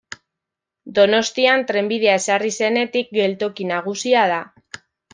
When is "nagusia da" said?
3.77-4.43